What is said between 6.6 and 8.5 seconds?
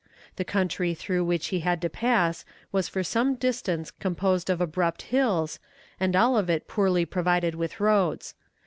poorly provided with roads.